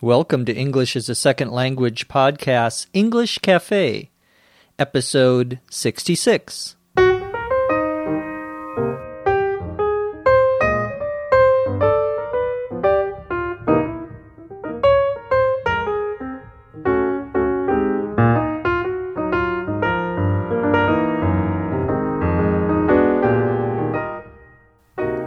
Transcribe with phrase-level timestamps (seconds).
[0.00, 4.10] Welcome to English as a Second Language podcast, English Cafe,
[4.76, 6.74] episode 66.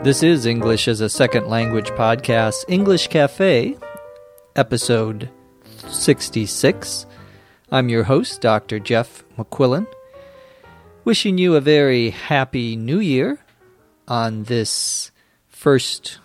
[0.03, 3.77] This is English as a Second Language podcast, English Cafe,
[4.57, 5.29] episode
[5.87, 7.05] 66.
[7.71, 8.79] I'm your host, Dr.
[8.79, 9.85] Jeff McQuillan,
[11.05, 13.37] wishing you a very happy new year
[14.07, 15.11] on this
[15.47, 16.17] first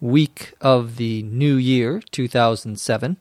[0.00, 3.16] week of the new year, 2007.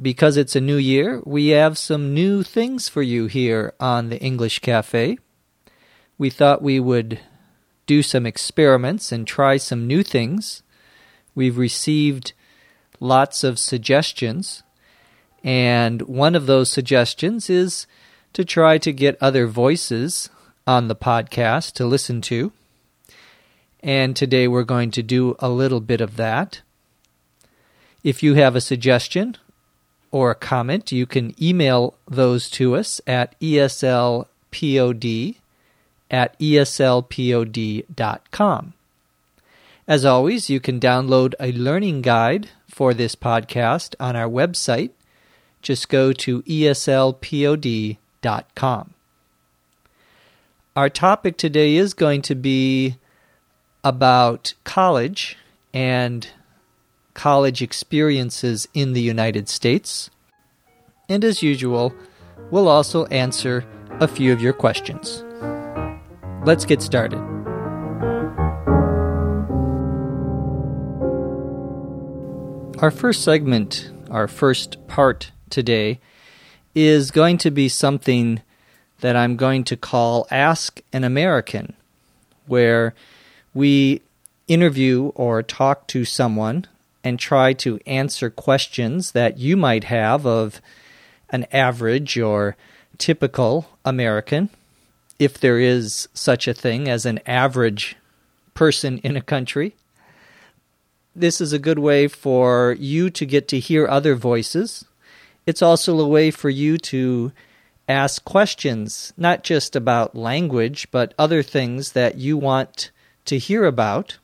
[0.00, 4.18] Because it's a new year, we have some new things for you here on the
[4.20, 5.18] English Cafe.
[6.16, 7.20] We thought we would
[7.86, 10.62] do some experiments and try some new things.
[11.34, 12.32] We've received
[13.02, 14.62] lots of suggestions,
[15.42, 17.86] and one of those suggestions is
[18.32, 20.30] to try to get other voices
[20.66, 22.52] on the podcast to listen to.
[23.82, 26.60] And today we're going to do a little bit of that.
[28.04, 29.36] If you have a suggestion
[30.12, 34.26] or a comment, you can email those to us at eslpod
[36.10, 37.02] at eslpod.com.
[39.88, 44.90] As always, you can download a learning guide for this podcast on our website.
[45.60, 47.94] Just go to eslpod.com.
[50.74, 52.96] Our topic today is going to be
[53.84, 55.36] about college
[55.74, 56.26] and
[57.12, 60.08] college experiences in the United States.
[61.10, 61.94] And as usual,
[62.50, 63.66] we'll also answer
[64.00, 65.22] a few of your questions.
[66.46, 67.31] Let's get started.
[72.82, 76.00] Our first segment, our first part today,
[76.74, 78.42] is going to be something
[79.02, 81.74] that I'm going to call Ask an American,
[82.48, 82.92] where
[83.54, 84.02] we
[84.48, 86.66] interview or talk to someone
[87.04, 90.60] and try to answer questions that you might have of
[91.30, 92.56] an average or
[92.98, 94.50] typical American
[95.20, 97.94] if there is such a thing as an average
[98.54, 99.76] person in a country.
[101.14, 104.86] This is a good way for you to get to hear other voices.
[105.44, 107.32] It's also a way for you to
[107.86, 112.90] ask questions, not just about language, but other things that you want
[113.26, 114.18] to hear about.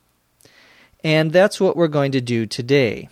[1.04, 3.10] And that's what we're going to do today.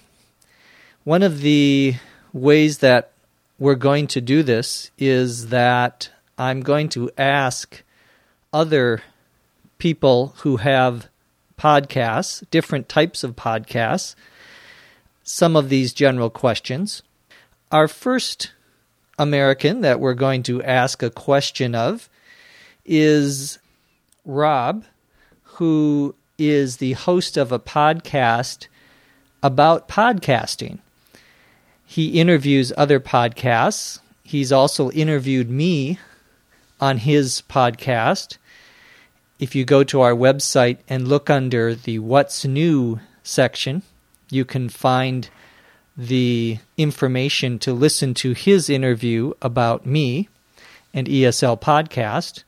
[1.04, 1.96] One of the
[2.32, 3.12] ways that
[3.58, 7.82] we're going to do this is that I'm going to ask
[8.52, 9.02] other
[9.78, 11.08] people who have
[11.58, 14.14] podcasts, different types of podcasts,
[15.22, 17.02] some of these general questions.
[17.72, 18.52] Our first
[19.18, 22.08] American that we're going to ask a question of
[22.84, 23.58] is
[24.24, 24.84] Rob,
[25.42, 28.66] who is the host of a podcast
[29.42, 30.78] about podcasting.
[31.84, 34.00] He interviews other podcasts.
[34.22, 35.98] He's also interviewed me
[36.80, 38.36] on his podcast.
[39.38, 43.82] If you go to our website and look under the What's New section,
[44.30, 45.28] you can find
[45.94, 50.30] the information to listen to his interview about me
[50.94, 52.44] and ESL Podcast.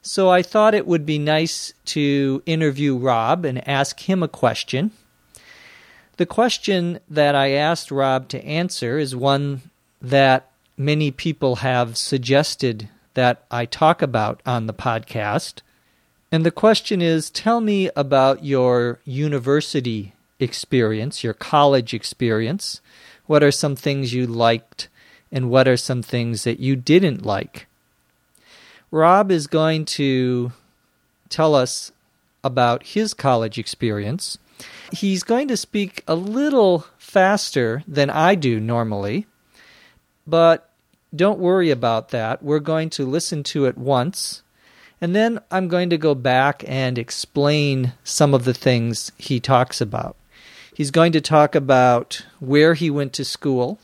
[0.00, 4.92] So I thought it would be nice to interview Rob and ask him a question.
[6.16, 9.62] The question that I asked Rob to answer is one
[10.00, 15.62] that many people have suggested that I talk about on the podcast.
[16.30, 22.80] And the question is tell me about your university experience, your college experience.
[23.26, 24.88] What are some things you liked,
[25.30, 27.66] and what are some things that you didn't like?
[28.90, 30.52] Rob is going to
[31.28, 31.92] tell us
[32.42, 34.38] about his college experience.
[34.92, 39.26] He's going to speak a little faster than I do normally,
[40.26, 40.70] but
[41.14, 42.42] don't worry about that.
[42.42, 44.42] We're going to listen to it once,
[45.00, 49.80] and then I'm going to go back and explain some of the things he talks
[49.80, 50.16] about.
[50.74, 53.78] He's going to talk about where he went to school.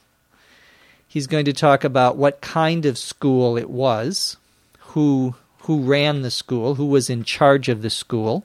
[1.06, 4.37] He's going to talk about what kind of school it was,
[4.78, 8.44] who who ran the school, who was in charge of the school.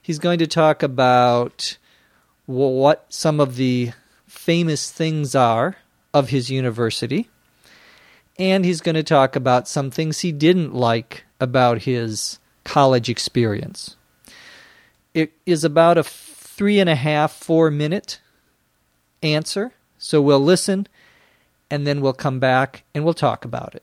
[0.00, 1.76] He's going to talk about
[2.46, 3.92] what some of the
[4.26, 5.76] famous things are
[6.14, 7.28] of his university
[8.38, 13.96] and he's going to talk about some things he didn't like about his college experience.
[15.14, 18.20] It is about a three and a half, four minute
[19.22, 19.72] answer.
[19.98, 20.86] So we'll listen
[21.70, 23.82] and then we'll come back and we'll talk about it.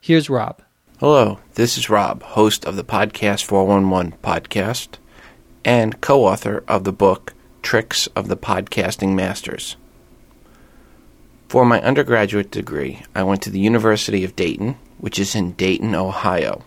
[0.00, 0.62] Here's Rob.
[1.00, 4.98] Hello, this is Rob, host of the Podcast 411 podcast
[5.64, 9.76] and co author of the book Tricks of the Podcasting Masters.
[11.48, 15.94] For my undergraduate degree, I went to the University of Dayton, which is in Dayton,
[15.94, 16.64] Ohio.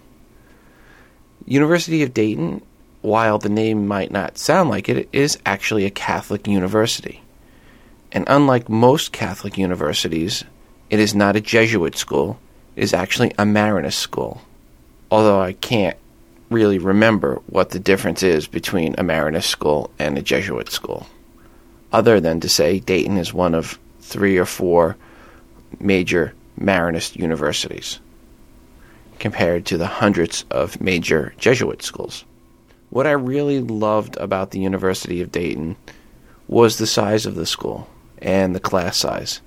[1.48, 2.62] University of Dayton,
[3.02, 7.24] while the name might not sound like it, is actually a Catholic university.
[8.12, 10.44] And unlike most Catholic universities,
[10.92, 12.40] it is not a Jesuit school,
[12.76, 14.44] it is actually a Marianist school.
[15.10, 15.98] Although I can't
[16.52, 21.08] really remember what the difference is between a Marianist school and a Jesuit school,
[21.92, 24.96] other than to say Dayton is one of three or four
[25.80, 27.98] major Marianist universities
[29.20, 32.26] compared to the hundreds of major Jesuit schools.
[32.90, 35.76] What I really loved about the University of Dayton
[36.48, 39.42] was the size of the school and the class size.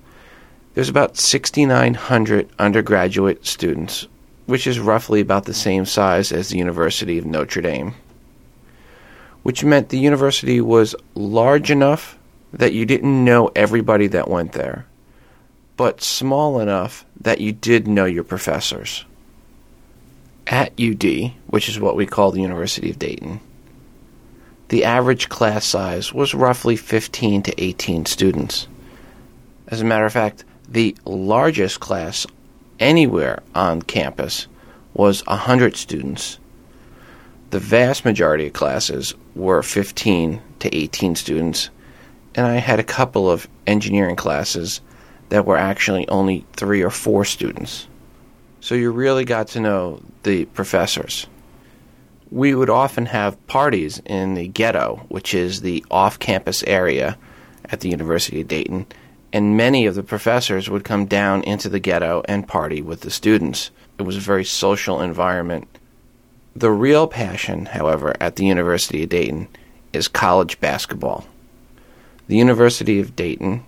[0.75, 4.06] There's about 6,900 undergraduate students,
[4.46, 7.94] which is roughly about the same size as the University of Notre Dame,
[9.43, 12.19] which meant the university was large enough
[12.52, 14.87] that you didn't know everybody that went there,
[15.76, 19.05] but small enough that you did know your professors.
[20.47, 23.41] At UD, which is what we call the University of Dayton,
[24.69, 28.69] the average class size was roughly 15 to 18 students.
[29.67, 32.27] As a matter of fact, the largest class
[32.79, 34.47] anywhere on campus
[34.95, 36.39] was 100 students.
[37.51, 41.71] The vast majority of classes were 15 to 18 students,
[42.37, 44.81] and I had a couple of engineering classes
[45.31, 47.89] that were actually only three or four students.
[48.61, 51.27] So you really got to know the professors
[52.31, 57.19] we would often have parties in the ghetto, which is the off campus area
[57.65, 58.87] at the University of Dayton,
[59.33, 63.11] and many of the professors would come down into the ghetto and party with the
[63.11, 63.71] students.
[63.99, 65.67] It was a very social environment.
[66.55, 69.49] The real passion, however, at the University of Dayton
[69.93, 71.27] is college basketball.
[72.29, 73.65] The University of Dayton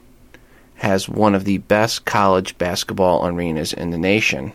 [0.77, 4.53] has one of the best college basketball arenas in the nation.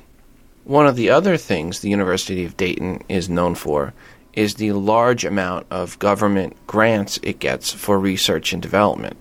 [0.67, 3.93] One of the other things the University of Dayton is known for
[4.33, 9.15] is the large amount of government grants it gets for research and development.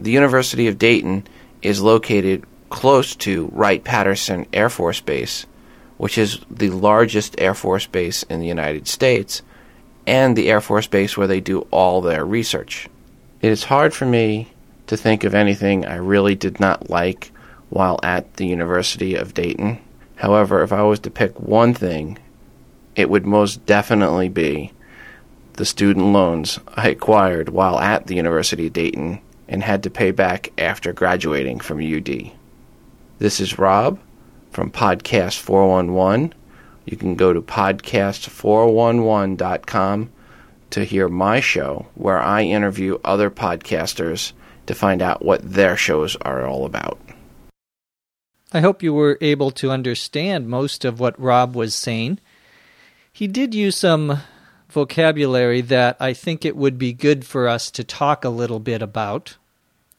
[0.00, 1.28] The University of Dayton
[1.62, 5.46] is located close to Wright Patterson Air Force Base,
[5.96, 9.42] which is the largest Air Force base in the United States
[10.08, 12.88] and the Air Force Base where they do all their research.
[13.40, 14.48] It is hard for me
[14.88, 17.30] to think of anything I really did not like
[17.68, 19.78] while at the University of Dayton.
[20.18, 22.18] However, if I was to pick one thing,
[22.96, 24.72] it would most definitely be
[25.52, 30.10] the student loans I acquired while at the University of Dayton and had to pay
[30.10, 32.32] back after graduating from UD.
[33.20, 34.00] This is Rob
[34.50, 36.34] from Podcast 411.
[36.84, 40.10] You can go to podcast411.com
[40.70, 44.32] to hear my show where I interview other podcasters
[44.66, 46.98] to find out what their shows are all about.
[48.52, 52.18] I hope you were able to understand most of what Rob was saying.
[53.12, 54.20] He did use some
[54.70, 58.80] vocabulary that I think it would be good for us to talk a little bit
[58.80, 59.36] about.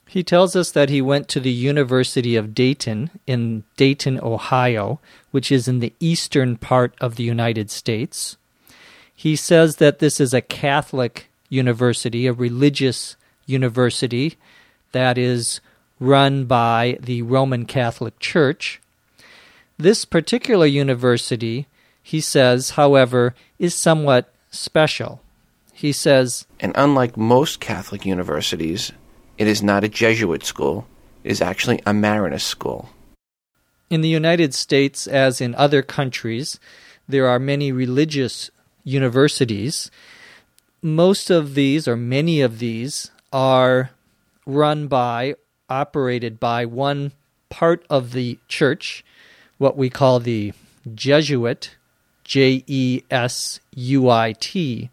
[0.08, 4.98] He tells us that he went to the University of Dayton in Dayton, Ohio,
[5.30, 8.36] which is in the eastern part of the United States.
[9.14, 13.14] He says that this is a Catholic university, a religious
[13.46, 14.36] university
[14.90, 15.60] that is
[16.00, 18.80] run by the Roman Catholic Church.
[19.76, 21.66] This particular university,
[22.02, 25.20] he says, however, is somewhat special.
[25.72, 28.92] He says, And unlike most Catholic universities,
[29.38, 30.86] it is not a Jesuit school,
[31.22, 32.88] it is actually a Marianist school.
[33.90, 36.58] In the United States, as in other countries,
[37.08, 38.50] there are many religious
[38.84, 39.90] universities.
[40.80, 43.90] Most of these, or many of these, are
[44.46, 45.34] run by
[45.70, 47.12] operated by one
[47.48, 49.04] part of the church,
[49.58, 50.52] what we call the
[50.94, 51.76] Jesuit,
[52.24, 54.90] J E S U I T,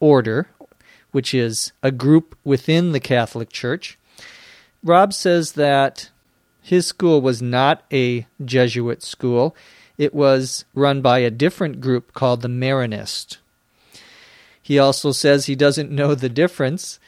[0.00, 0.48] order,
[1.12, 3.98] which is a group within the Catholic Church.
[4.82, 6.10] Rob says that
[6.62, 9.54] his school was not a Jesuit school,
[9.96, 13.38] it was run by a different group called the Marianist.
[14.60, 16.98] He also says he doesn't know the difference,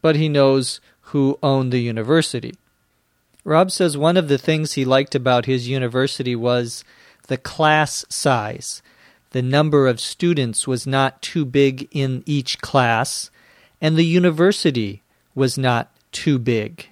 [0.00, 0.80] but he knows
[1.14, 2.52] who owned the university.
[3.44, 6.82] Rob says one of the things he liked about his university was
[7.28, 8.82] the class size.
[9.30, 13.30] The number of students was not too big in each class,
[13.80, 15.02] and the university
[15.36, 16.88] was not too big.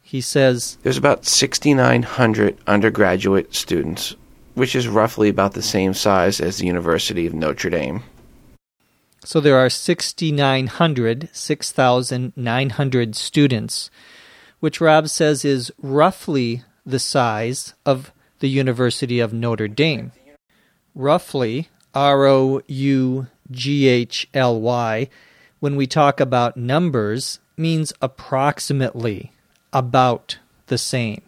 [0.00, 4.14] He says There's about 6,900 undergraduate students,
[4.54, 8.04] which is roughly about the same size as the University of Notre Dame.
[9.26, 13.90] So there are 6,900, 6,900 students,
[14.60, 20.12] which Rob says is roughly the size of the University of Notre Dame.
[20.94, 25.08] Roughly, R O U G H L Y,
[25.58, 29.32] when we talk about numbers, means approximately,
[29.72, 31.22] about the same.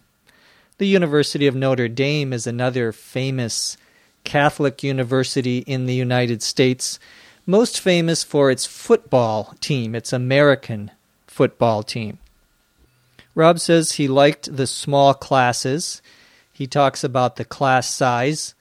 [0.78, 3.76] The University of Notre Dame is another famous
[4.23, 7.00] Catholic university in the United States,
[7.49, 10.90] most famous for its football team, its American
[11.26, 12.19] football team.
[13.35, 16.02] Rob says he liked the small classes.
[16.52, 18.55] He talks about the class size.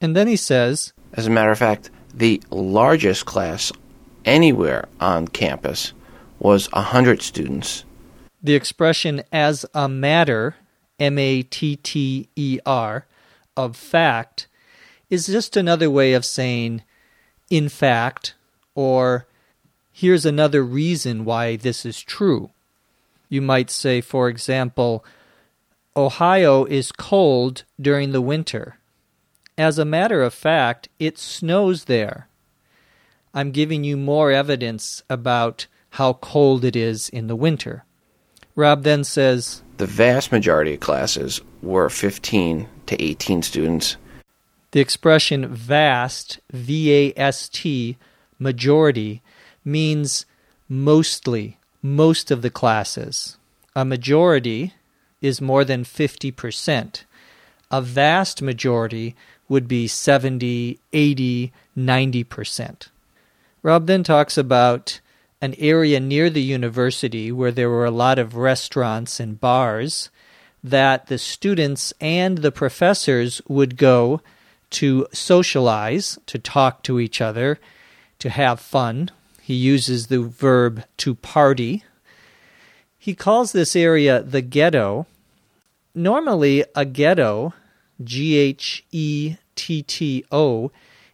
[0.00, 3.72] And then he says, As a matter of fact, the largest class
[4.26, 5.94] anywhere on campus
[6.38, 7.84] was 100 students.
[8.42, 10.54] the expression as a matter,
[11.00, 13.06] M A T T E R,
[13.56, 14.48] of fact,
[15.08, 16.82] is just another way of saying
[17.50, 18.34] in fact,
[18.74, 19.26] or
[19.92, 22.50] here's another reason why this is true.
[23.28, 25.04] You might say, for example,
[25.96, 28.78] Ohio is cold during the winter.
[29.58, 32.28] As a matter of fact, it snows there.
[33.32, 37.84] I'm giving you more evidence about how cold it is in the winter.
[38.54, 43.96] Rob then says, The vast majority of classes were 15 to 18 students.
[44.76, 47.96] The expression vast, V A S T,
[48.38, 49.22] majority,
[49.64, 50.26] means
[50.68, 53.38] mostly, most of the classes.
[53.74, 54.74] A majority
[55.22, 57.04] is more than 50%.
[57.70, 59.16] A vast majority
[59.48, 62.88] would be 70, 80, 90%.
[63.62, 65.00] Rob then talks about
[65.40, 70.10] an area near the university where there were a lot of restaurants and bars
[70.62, 74.20] that the students and the professors would go
[74.70, 77.58] to socialize, to talk to each other,
[78.18, 79.10] to have fun.
[79.40, 81.84] He uses the verb to party.
[82.98, 85.06] He calls this area the ghetto.
[85.94, 87.54] Normally, a ghetto,
[88.02, 90.70] G H E T T O,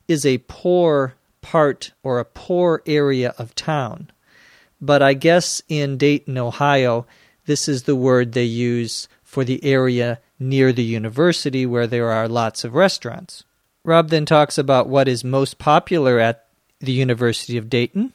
[0.08, 4.10] is a poor part or a poor area of town.
[4.80, 7.06] But I guess in Dayton, Ohio,
[7.46, 12.28] this is the word they use for the area near the university where there are
[12.28, 13.44] lots of restaurants.
[13.84, 16.46] Rob then talks about what is most popular at
[16.80, 18.12] the University of Dayton.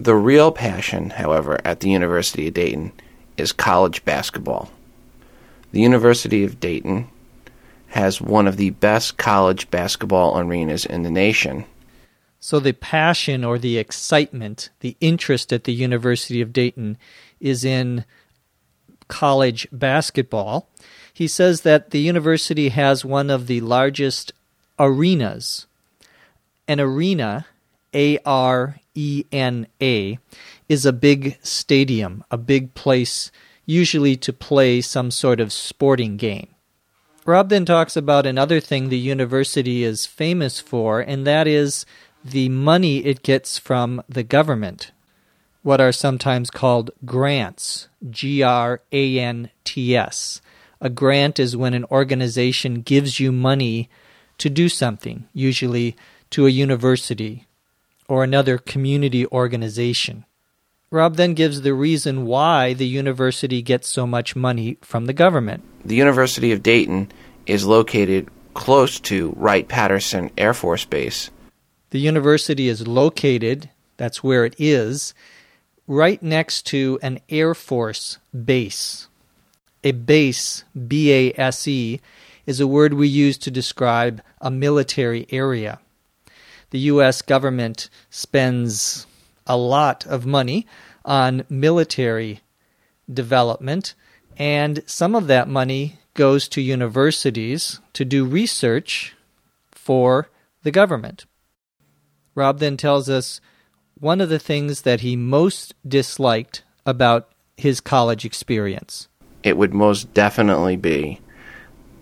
[0.00, 2.92] The real passion, however, at the University of Dayton
[3.36, 4.70] is college basketball.
[5.72, 7.08] The University of Dayton
[7.88, 11.64] has one of the best college basketball arenas in the nation.
[12.40, 16.96] So the passion or the excitement, the interest at the University of Dayton
[17.40, 18.04] is in
[19.08, 20.68] college basketball.
[21.18, 24.32] He says that the university has one of the largest
[24.78, 25.66] arenas.
[26.68, 27.46] An arena,
[27.92, 30.20] A R E N A,
[30.68, 33.32] is a big stadium, a big place
[33.66, 36.54] usually to play some sort of sporting game.
[37.26, 41.84] Rob then talks about another thing the university is famous for, and that is
[42.24, 44.92] the money it gets from the government,
[45.64, 50.40] what are sometimes called grants, G R A N T S.
[50.80, 53.90] A grant is when an organization gives you money
[54.38, 55.96] to do something, usually
[56.30, 57.46] to a university
[58.08, 60.24] or another community organization.
[60.90, 65.62] Rob then gives the reason why the university gets so much money from the government.
[65.84, 67.12] The University of Dayton
[67.46, 71.30] is located close to Wright Patterson Air Force Base.
[71.90, 75.12] The university is located, that's where it is,
[75.86, 79.07] right next to an Air Force base.
[79.88, 82.00] A base, B A S E,
[82.44, 85.80] is a word we use to describe a military area.
[86.70, 87.22] The U.S.
[87.22, 89.06] government spends
[89.46, 90.66] a lot of money
[91.06, 92.40] on military
[93.10, 93.94] development,
[94.36, 99.16] and some of that money goes to universities to do research
[99.72, 100.28] for
[100.64, 101.24] the government.
[102.34, 103.40] Rob then tells us
[103.98, 109.08] one of the things that he most disliked about his college experience.
[109.48, 111.20] It would most definitely be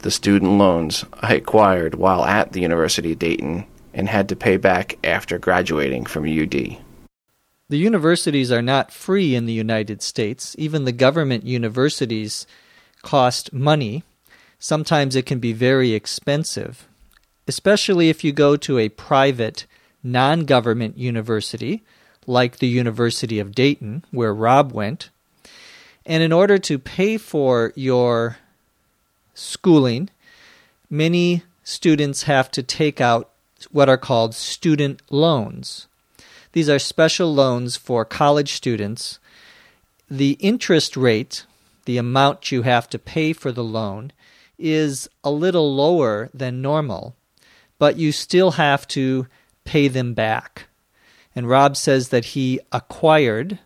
[0.01, 4.57] the student loans I acquired while at the University of Dayton and had to pay
[4.57, 6.79] back after graduating from UD.
[7.69, 10.57] The universities are not free in the United States.
[10.59, 12.49] Even the government universities
[13.03, 14.03] cost money.
[14.59, 16.89] Sometimes it can be very expensive,
[17.47, 19.67] especially if you go to a private,
[20.03, 21.85] non government university
[22.27, 25.11] like the University of Dayton, where Rob went.
[26.07, 28.39] And in order to pay for your
[29.35, 30.09] schooling,
[30.89, 33.31] many students have to take out
[33.73, 35.89] what are called student loans.
[36.53, 39.19] These are special loans for college students.
[40.09, 41.45] The interest rate,
[41.87, 44.13] the amount you have to pay for the loan,
[44.59, 47.17] is a little lower than normal,
[47.79, 49.27] but you still have to
[49.65, 50.69] pay them back.
[51.35, 53.59] And Rob says that he acquired,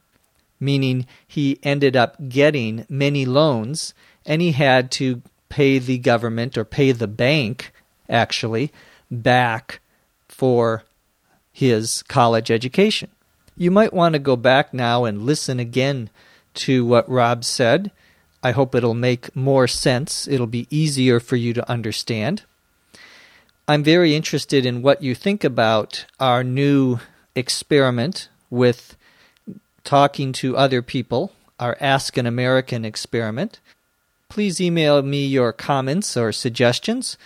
[0.59, 3.95] meaning he ended up getting many loans,
[4.27, 7.73] and he had to pay the government or pay the bank,
[8.09, 8.73] actually,
[9.13, 9.79] back
[10.27, 10.83] for
[11.53, 13.11] his college education.
[13.57, 16.11] You might want to go back now and listen again
[16.55, 17.93] to what Rob said.
[18.43, 20.27] I hope it'll make more sense.
[20.27, 22.43] It'll be easier for you to understand.
[23.69, 26.99] I'm very interested in what you think about our new
[27.37, 28.97] experiment with
[29.85, 33.61] talking to other people, our Ask an American experiment.
[34.29, 37.19] Please email me your comments or suggestions,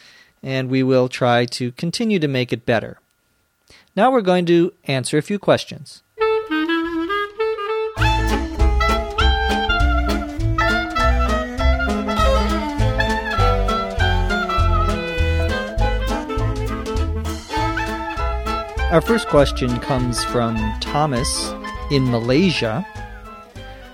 [0.43, 2.99] and we will try to continue to make it better.
[3.97, 6.03] Now we're going to answer a few questions.
[18.95, 21.53] Our first question comes from Thomas
[21.91, 22.87] in Malaysia.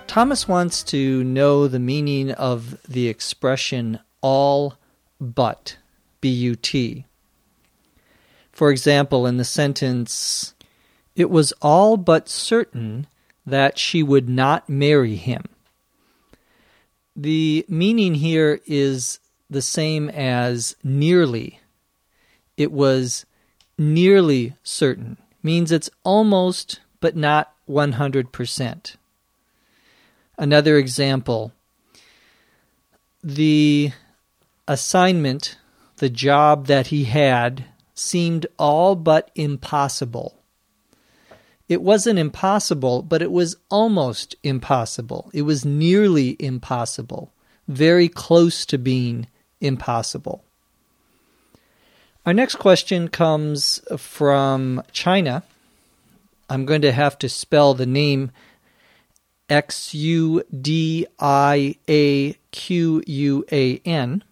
[0.07, 4.75] Thomas wants to know the meaning of the expression all
[5.21, 5.77] but,
[6.21, 7.05] B U T.
[8.53, 10.55] For example, in the sentence,
[11.17, 13.07] it was all but certain
[13.47, 15.45] that she would not marry him.
[17.17, 19.19] The meaning here is
[19.49, 21.61] the same as nearly.
[22.57, 23.27] It was
[23.79, 28.97] nearly certain, means it's almost but not 100%.
[30.39, 31.53] Another example
[33.23, 33.93] the
[34.67, 35.59] assignment,
[35.97, 40.37] the job that he had seemed all but impossible.
[41.69, 45.31] It wasn't impossible, but it was almost impossible.
[45.35, 47.33] It was nearly impossible,
[47.69, 49.29] very close to being
[49.61, 50.43] impossible.
[52.27, 55.43] Our next question comes from China.
[56.51, 58.33] I'm going to have to spell the name
[59.49, 64.25] X U D I A Q U A N.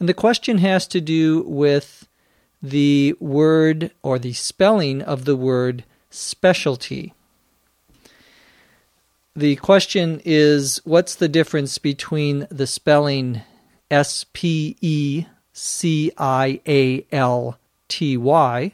[0.00, 2.08] And the question has to do with
[2.60, 7.14] the word or the spelling of the word specialty.
[9.36, 13.42] The question is what's the difference between the spelling
[13.88, 17.56] S P E C I A L
[17.86, 18.72] T Y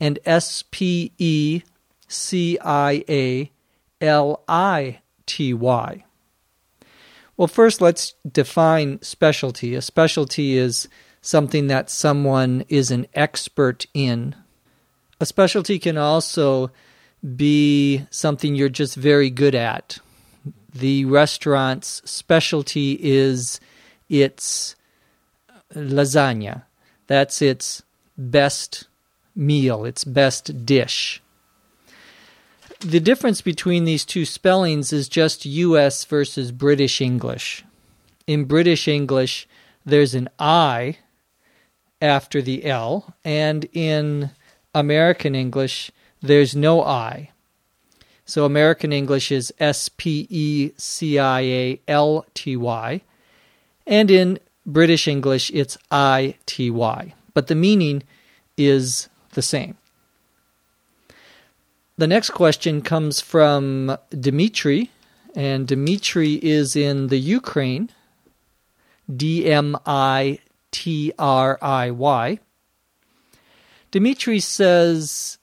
[0.00, 1.62] and S P E
[2.08, 3.50] C I A
[4.00, 6.04] L I T Y?
[7.36, 9.74] Well, first let's define specialty.
[9.74, 10.88] A specialty is
[11.20, 14.36] something that someone is an expert in.
[15.20, 16.70] A specialty can also
[17.36, 19.98] be something you're just very good at.
[20.72, 23.58] The restaurant's specialty is
[24.08, 24.76] its
[25.74, 26.64] lasagna.
[27.06, 27.82] That's its
[28.18, 28.86] best
[29.34, 31.22] meal, its best dish.
[32.80, 37.64] The difference between these two spellings is just US versus British English.
[38.26, 39.48] In British English,
[39.84, 40.98] there's an I
[42.00, 44.30] after the L, and in
[44.74, 47.30] American English, there's no I.
[48.26, 53.00] So American English is S P E C I A L T Y,
[53.86, 57.14] and in British English, it's I T Y.
[57.34, 58.02] But the meaning
[58.56, 59.76] is the same.
[61.96, 64.90] The next question comes from Dmitry,
[65.36, 67.90] and Dmitry is in the Ukraine.
[69.14, 70.38] D M I
[70.70, 72.38] T R I Y.
[73.90, 75.38] Dmitry says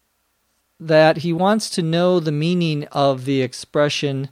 [0.80, 4.30] that he wants to know the meaning of the expression,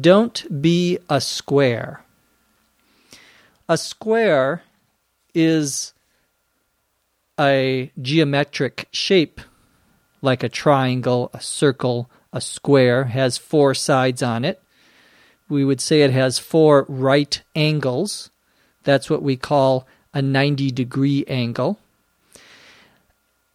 [0.00, 2.04] don't be a square.
[3.68, 4.62] A square
[5.34, 5.92] is
[7.40, 9.40] a geometric shape,
[10.20, 14.62] like a triangle, a circle, a square, has four sides on it.
[15.48, 18.30] We would say it has four right angles.
[18.84, 21.78] That's what we call a 90 degree angle.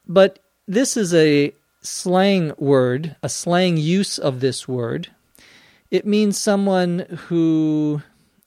[0.08, 5.10] But this is a slang word, a slang use of this word.
[5.92, 8.02] It means someone who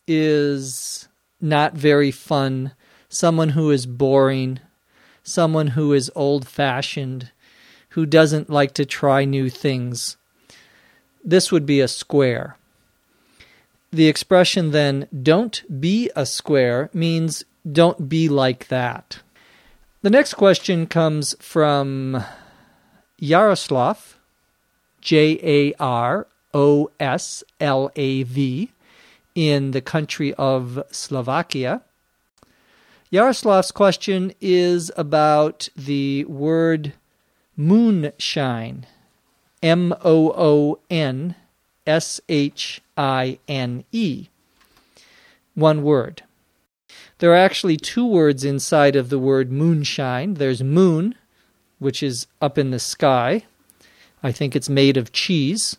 [0.07, 1.09] is
[1.41, 2.73] not very fun,
[3.09, 4.61] someone who is boring,
[5.29, 7.31] someone who is old fashioned,
[7.91, 10.17] who doesn't like to try new things.
[11.25, 12.57] This would be a square.
[13.91, 19.21] the expression then, don't be a square, means don't be like that.
[20.03, 22.23] The next question comes from
[23.19, 24.19] Yaroslav,
[25.01, 28.71] J A R O S L A V,
[29.35, 31.83] in the country of Slovakia.
[33.11, 36.93] Yaroslav's question is about the word
[37.57, 38.87] moonshine,
[39.63, 41.35] M O O N
[41.87, 44.27] S H I N E.
[45.55, 46.23] One word.
[47.19, 50.35] There are actually two words inside of the word moonshine.
[50.35, 51.15] There's moon,
[51.79, 53.45] which is up in the sky.
[54.23, 55.79] I think it's made of cheese.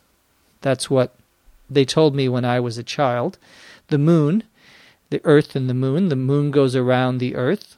[0.61, 1.13] That's what
[1.69, 3.37] they told me when I was a child.
[3.89, 4.43] The moon,
[5.09, 6.09] the earth and the moon.
[6.09, 7.77] The moon goes around the earth.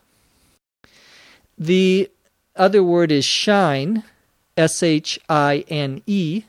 [1.57, 2.09] The
[2.55, 4.03] other word is shine,
[4.57, 6.43] S H I N E,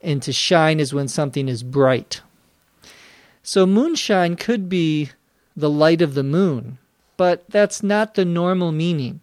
[0.00, 2.20] and to shine is when something is bright.
[3.42, 5.10] So moonshine could be
[5.56, 6.78] the light of the moon,
[7.16, 9.20] but that's not the normal meaning.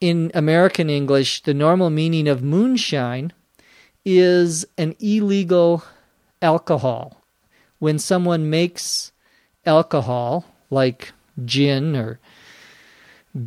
[0.00, 3.32] In American English, the normal meaning of moonshine
[4.04, 5.82] is an illegal
[6.40, 7.22] alcohol.
[7.78, 9.12] When someone makes
[9.68, 11.12] alcohol, like
[11.44, 12.18] gin or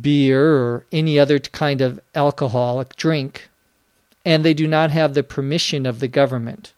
[0.00, 3.48] beer or any other kind of alcoholic drink,
[4.24, 6.72] and they do not have the permission of the government.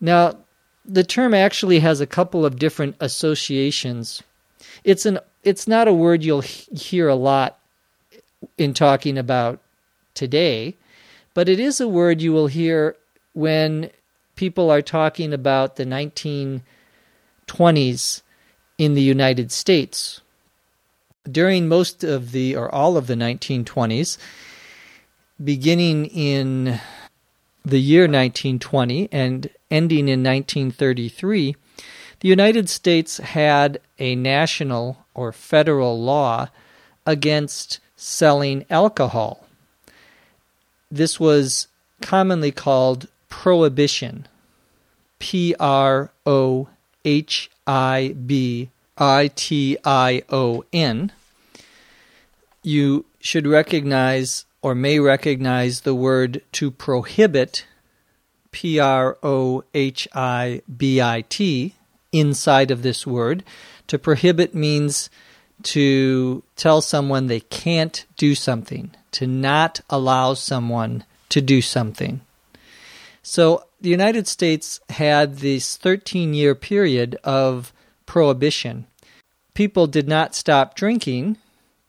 [0.00, 0.38] Now,
[0.84, 4.22] the term actually has a couple of different associations.
[4.82, 7.58] It's an it's not a word you'll hear a lot
[8.58, 9.60] in talking about
[10.14, 10.74] today,
[11.34, 12.96] but it is a word you will hear
[13.32, 13.90] when
[14.34, 18.22] people are talking about the 1920s
[18.78, 20.20] in the United States.
[21.30, 24.18] During most of the or all of the 1920s,
[25.42, 26.80] beginning in
[27.64, 31.56] the year 1920 and ending in 1933,
[32.20, 36.48] the United States had a national or federal law
[37.04, 39.46] against selling alcohol.
[40.90, 41.68] This was
[42.00, 44.26] commonly called prohibition.
[45.18, 46.68] P R O
[47.04, 51.12] H I B I T I O N.
[52.62, 57.66] You should recognize or may recognize the word to prohibit,
[58.50, 61.74] P R O H I B I T,
[62.12, 63.44] inside of this word.
[63.88, 65.10] To prohibit means
[65.62, 72.20] to tell someone they can't do something, to not allow someone to do something.
[73.22, 77.72] So the United States had this 13 year period of
[78.06, 78.86] prohibition.
[79.54, 81.38] People did not stop drinking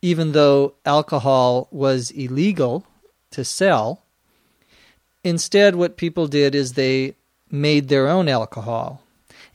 [0.02, 2.86] even though alcohol was illegal
[3.32, 4.04] to sell,
[5.24, 7.16] instead, what people did is they
[7.50, 9.02] made their own alcohol.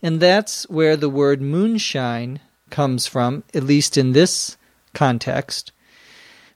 [0.01, 4.57] And that's where the word moonshine comes from, at least in this
[4.93, 5.71] context.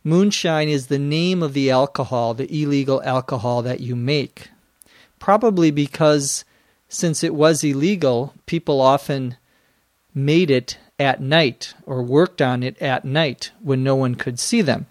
[0.04, 4.50] Moonshine is the name of the alcohol, the illegal alcohol that you make.
[5.20, 6.46] Probably because
[6.90, 9.38] since it was illegal, people often
[10.14, 14.62] made it at night or worked on it at night when no one could see
[14.62, 14.88] them.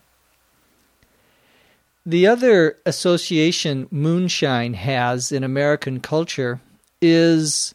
[2.05, 6.61] The other association moonshine has in American culture
[7.03, 7.75] is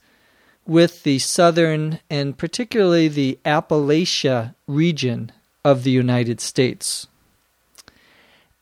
[0.66, 5.34] with the southern and particularly the Appalachia region
[5.66, 7.08] of the United States.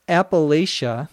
[0.08, 1.10] Appalachia,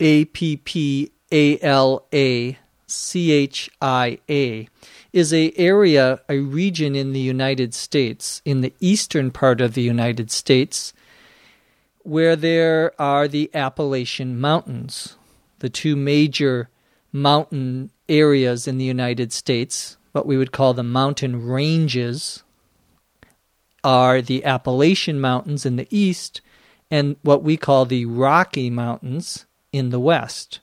[0.00, 4.68] A P P A L A C H I A,
[5.12, 9.82] is a area, a region in the United States, in the eastern part of the
[9.82, 10.92] United States,
[12.02, 15.16] where there are the Appalachian Mountains,
[15.60, 16.68] the two major
[17.12, 22.42] mountain areas in the United States, what we would call the mountain ranges,
[23.84, 26.40] are the Appalachian Mountains in the east
[26.90, 30.60] and what we call the Rocky Mountains in the west.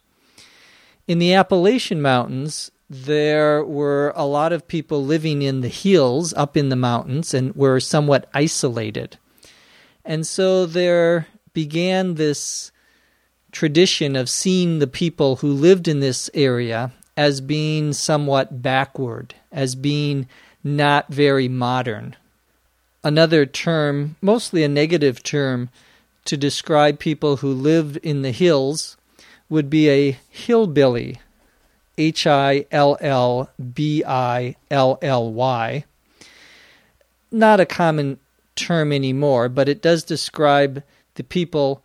[1.07, 6.57] In the Appalachian Mountains, there were a lot of people living in the hills up
[6.57, 9.17] in the mountains and were somewhat isolated.
[10.03, 12.71] And so there began this
[13.51, 19.75] tradition of seeing the people who lived in this area as being somewhat backward, as
[19.75, 20.27] being
[20.63, 22.15] not very modern.
[23.03, 25.69] Another term, mostly a negative term,
[26.25, 28.97] to describe people who lived in the hills
[29.49, 31.19] would be a hillbilly
[31.97, 35.83] H I L L B I L L Y.
[37.31, 38.19] Not a common
[38.55, 40.83] term anymore, but it does describe
[41.15, 41.83] the people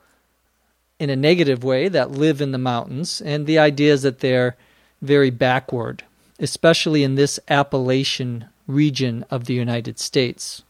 [0.99, 4.57] in a negative way that live in the mountains, and the idea is that they're
[5.03, 6.05] very backward.
[6.39, 10.63] especially in this Appalachian region of the United States.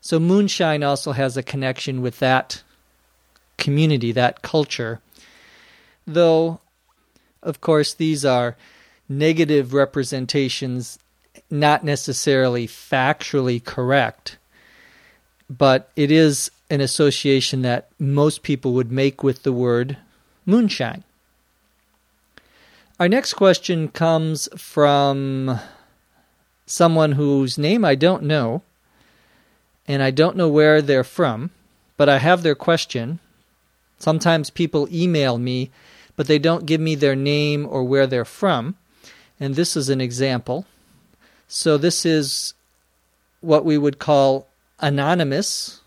[0.00, 2.62] So moonshine also has a connection with that
[3.58, 5.00] community, that culture.
[6.06, 6.60] Though,
[7.42, 8.56] of course, these are
[9.08, 10.98] negative representations,
[11.50, 14.38] not necessarily factually correct,
[15.48, 19.96] but it is an association that most people would make with the word
[20.44, 21.04] moonshine.
[22.98, 25.60] Our next question comes from
[26.66, 28.62] someone whose name I don't know,
[29.86, 31.50] and I don't know where they're from,
[31.96, 33.20] but I have their question.
[33.98, 35.70] Sometimes people email me,
[36.16, 38.76] but they don't give me their name or where they're from,
[39.38, 40.66] and this is an example.
[41.46, 42.54] So this is
[43.40, 44.48] what we would call
[44.80, 45.80] anonymous,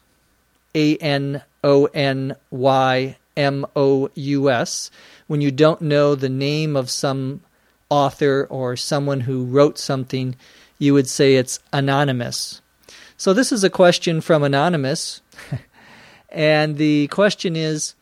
[0.73, 4.91] A N O N Y M O U S,
[5.27, 7.41] when you don't know the name of some
[7.89, 10.35] author or someone who wrote something,
[10.79, 12.61] you would say it's anonymous.
[13.15, 15.21] So this is a question from Anonymous.
[16.29, 17.93] and the question is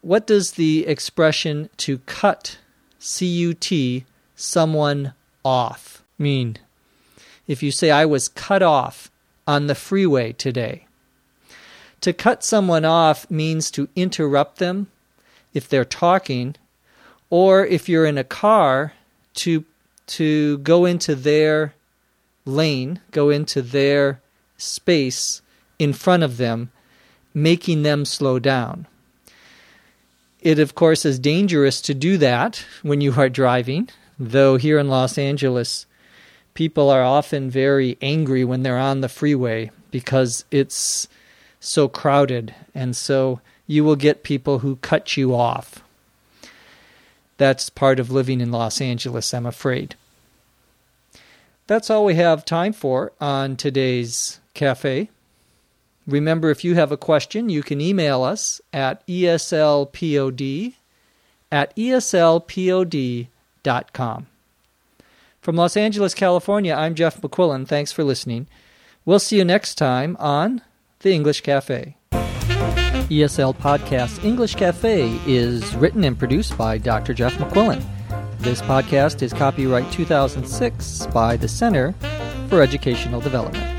[0.00, 2.58] what does the expression to cut,
[2.98, 4.04] C U T,
[4.36, 6.58] someone off mean?
[7.46, 9.10] If you say, I was cut off
[9.46, 10.86] on the freeway today,
[12.00, 14.88] to cut someone off means to interrupt them
[15.52, 16.54] if they're talking,
[17.30, 18.92] or if you're in a car,
[19.34, 19.64] to
[20.06, 21.74] to go into their
[22.44, 24.20] lane, go into their
[24.56, 25.42] space
[25.78, 26.70] in front of them,
[27.34, 28.86] making them slow down.
[30.40, 34.88] It, of course, is dangerous to do that when you are driving, though here in
[34.88, 35.86] Los Angeles,
[36.54, 41.08] people are often very angry when they're on the freeway because it's
[41.60, 45.82] so crowded, and so you will get people who cut you off.
[47.36, 49.96] That's part of living in Los Angeles, I'm afraid.
[51.66, 55.10] That's all we have time for on today's cafe.
[56.08, 60.74] Remember, if you have a question, you can email us at eslpod
[61.52, 63.26] at eslpod.com.
[65.42, 67.68] From Los Angeles, California, I'm Jeff McQuillan.
[67.68, 68.46] Thanks for listening.
[69.04, 70.62] We'll see you next time on
[71.00, 71.94] The English Cafe.
[72.10, 77.12] ESL Podcast English Cafe is written and produced by Dr.
[77.12, 77.84] Jeff McQuillan.
[78.38, 81.92] This podcast is copyright 2006 by the Center
[82.48, 83.78] for Educational Development.